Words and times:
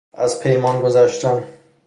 از 0.13 0.43
پیمان 0.43 0.81
گذشتن 0.81 1.43